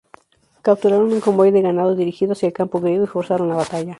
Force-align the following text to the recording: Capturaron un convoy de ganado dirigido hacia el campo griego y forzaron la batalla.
Capturaron 0.63 1.13
un 1.13 1.19
convoy 1.21 1.51
de 1.51 1.61
ganado 1.61 1.93
dirigido 1.95 2.31
hacia 2.31 2.47
el 2.47 2.53
campo 2.53 2.79
griego 2.81 3.03
y 3.03 3.07
forzaron 3.07 3.49
la 3.49 3.55
batalla. 3.57 3.89